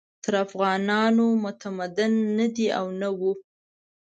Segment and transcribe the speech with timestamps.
[0.23, 3.31] تر افغانانو متمدن نه دي او نه وو.